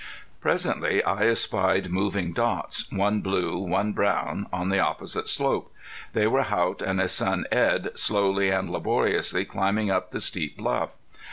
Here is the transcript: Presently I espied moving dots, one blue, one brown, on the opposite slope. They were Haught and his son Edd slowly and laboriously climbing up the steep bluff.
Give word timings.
Presently 0.39 1.03
I 1.03 1.27
espied 1.27 1.91
moving 1.91 2.33
dots, 2.33 2.91
one 2.91 3.21
blue, 3.21 3.59
one 3.59 3.93
brown, 3.93 4.47
on 4.51 4.69
the 4.69 4.79
opposite 4.79 5.29
slope. 5.29 5.71
They 6.13 6.25
were 6.25 6.41
Haught 6.41 6.81
and 6.81 6.99
his 6.99 7.11
son 7.11 7.45
Edd 7.51 7.95
slowly 7.95 8.49
and 8.49 8.71
laboriously 8.71 9.45
climbing 9.45 9.91
up 9.91 10.09
the 10.09 10.19
steep 10.19 10.57
bluff. 10.57 10.89